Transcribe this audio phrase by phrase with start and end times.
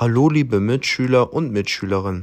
[0.00, 2.22] Hallo liebe Mitschüler und Mitschülerinnen.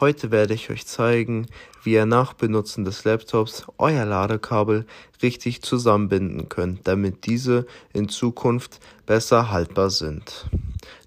[0.00, 1.46] Heute werde ich euch zeigen,
[1.84, 4.86] wie ihr nach Benutzen des Laptops euer Ladekabel
[5.22, 10.46] richtig zusammenbinden könnt, damit diese in Zukunft besser haltbar sind.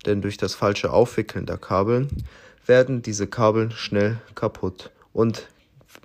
[0.06, 2.08] Denn durch das falsche Aufwickeln der Kabel
[2.66, 5.50] werden diese Kabel schnell kaputt und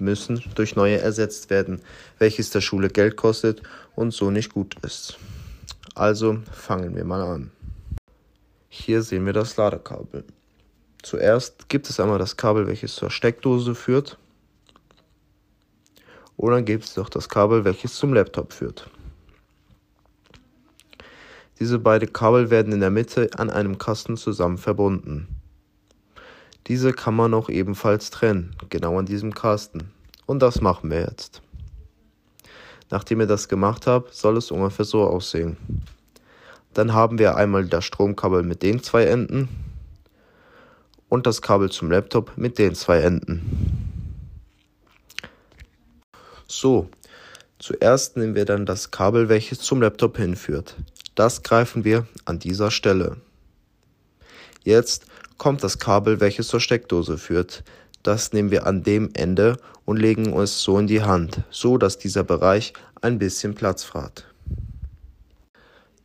[0.01, 1.83] müssen durch neue ersetzt werden,
[2.19, 3.63] welches der Schule Geld kostet
[3.95, 5.21] und so nicht gut ist.
[5.95, 7.53] Also fangen wir mal an.
[8.73, 10.23] Hier sehen wir das Ladekabel.
[11.03, 14.17] Zuerst gibt es einmal das Kabel, welches zur Steckdose führt.
[16.37, 18.89] Und dann gibt es noch das Kabel, welches zum Laptop führt.
[21.59, 25.27] Diese beiden Kabel werden in der Mitte an einem Kasten zusammen verbunden.
[26.69, 29.91] Diese kann man auch ebenfalls trennen, genau an diesem Kasten.
[30.27, 31.43] Und das machen wir jetzt.
[32.89, 35.57] Nachdem ihr das gemacht habt, soll es ungefähr so aussehen.
[36.75, 39.49] Dann haben wir einmal das Stromkabel mit den zwei Enden
[41.09, 43.87] und das Kabel zum Laptop mit den zwei Enden.
[46.47, 46.89] So,
[47.59, 50.77] zuerst nehmen wir dann das Kabel, welches zum Laptop hinführt.
[51.15, 53.17] Das greifen wir an dieser Stelle.
[54.63, 55.07] Jetzt
[55.39, 57.65] kommt das Kabel, welches zur Steckdose führt.
[58.03, 61.99] Das nehmen wir an dem Ende und legen es so in die Hand, so dass
[61.99, 64.30] dieser Bereich ein bisschen Platz hat.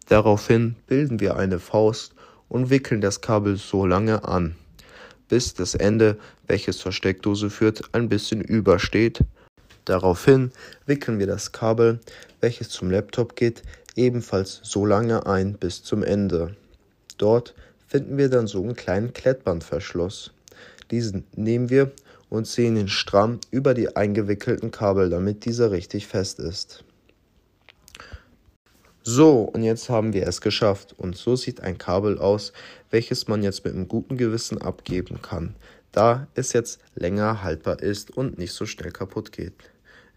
[0.08, 2.14] Daraufhin bilden wir eine Faust
[2.48, 4.56] und wickeln das Kabel so lange an,
[5.30, 6.17] bis das Ende,
[6.48, 9.22] welches zur Steckdose führt, ein bisschen übersteht.
[9.86, 10.52] Daraufhin
[10.86, 12.00] wickeln wir das Kabel,
[12.39, 13.64] welches zum Laptop geht,
[13.95, 16.56] ebenfalls so lange ein bis zum Ende.
[17.17, 17.56] Dort
[17.88, 20.31] finden wir dann so einen kleinen Klettbandverschluss.
[20.92, 21.92] Diesen nehmen wir
[22.30, 26.83] und ziehen ihn stramm über die eingewickelten Kabel, damit dieser richtig fest ist.
[29.08, 30.95] So, und jetzt haben wir es geschafft.
[30.98, 32.53] Und so sieht ein Kabel aus,
[32.89, 35.53] welches man jetzt mit einem guten Gewissen abgeben kann,
[35.92, 39.53] da es jetzt länger haltbar ist und nicht so schnell kaputt geht.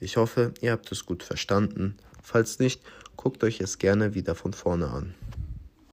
[0.00, 1.98] Ich hoffe, ihr habt es gut verstanden.
[2.22, 2.80] Falls nicht,
[3.18, 5.14] guckt euch es gerne wieder von vorne an.